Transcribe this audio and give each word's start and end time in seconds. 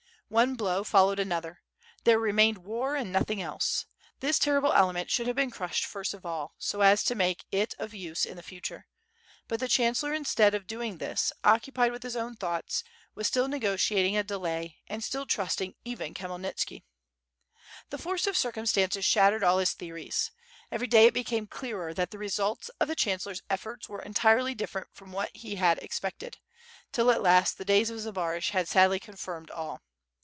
One 0.31 0.55
blow 0.55 0.85
followed 0.85 1.19
another— 1.19 1.61
there 2.05 2.17
remained 2.17 2.59
war 2.59 2.95
and 2.95 3.11
nothing 3.11 3.41
else. 3.41 3.85
The 4.21 4.31
terrible 4.31 4.71
element 4.71 5.11
should 5.11 5.27
have 5.27 5.35
been 5.35 5.51
crushed 5.51 5.85
first 5.85 6.13
of 6.13 6.25
all, 6.25 6.53
so 6.57 6.79
as 6.79 7.03
to 7.03 7.15
make 7.15 7.43
it 7.51 7.75
of 7.77 7.91
U3e 7.91 8.25
in 8.27 8.37
the 8.37 8.41
future; 8.41 8.87
but 9.49 9.59
the 9.59 9.67
chancellor, 9.67 10.13
instead 10.13 10.55
of 10.55 10.67
doing 10.67 10.99
this, 10.99 11.33
occupied 11.43 11.91
with 11.91 12.01
his 12.03 12.15
own 12.15 12.37
thoughts, 12.37 12.81
was 13.13 13.27
still 13.27 13.49
negotiating 13.49 14.15
a 14.15 14.23
delay 14.23 14.77
and 14.87 15.03
still 15.03 15.25
trusting 15.25 15.75
even 15.83 16.13
Khmyelnitski. 16.13 16.83
The 17.89 17.97
force 17.97 18.25
of 18.25 18.37
circumstances 18.37 19.03
shattered 19.03 19.43
all 19.43 19.57
his 19.57 19.73
theories. 19.73 20.31
Every 20.71 20.87
day 20.87 21.07
it 21.07 21.13
became 21.13 21.45
clearer 21.45 21.93
that 21.95 22.11
the 22.11 22.17
results 22.17 22.69
of 22.79 22.87
the 22.87 22.95
chan 22.95 23.19
cellor's 23.19 23.41
efforts 23.49 23.89
were 23.89 24.01
entirely 24.01 24.55
different 24.55 24.87
from 24.93 25.11
what 25.11 25.35
he 25.35 25.55
had 25.55 25.77
ex 25.83 25.99
pected, 25.99 26.35
till 26.93 27.11
at 27.11 27.21
last 27.21 27.57
the 27.57 27.65
days 27.65 27.89
of 27.89 27.99
Zbaraj 27.99 28.51
had 28.51 28.69
sadly 28.69 28.97
confirmed 28.97 29.51
all. 29.51 29.81